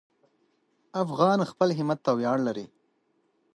[1.03, 2.65] افغان خپل همت ته ویاړ لري.